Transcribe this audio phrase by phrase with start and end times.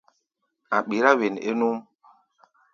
[0.75, 1.77] A̧ ɓirá wen é núʼm.